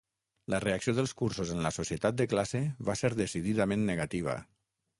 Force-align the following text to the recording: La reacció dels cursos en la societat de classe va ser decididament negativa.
La 0.53 0.59
reacció 0.61 0.93
dels 0.99 1.13
cursos 1.19 1.51
en 1.55 1.61
la 1.67 1.73
societat 1.75 2.17
de 2.23 2.27
classe 2.33 2.63
va 2.89 2.99
ser 3.03 3.13
decididament 3.23 3.87
negativa. 3.93 4.39